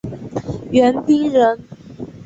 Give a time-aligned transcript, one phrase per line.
[0.71, 1.59] 袁彬人。